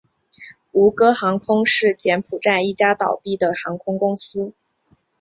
[0.71, 4.51] 吴哥航空是柬埔寨一家倒闭的航空公司。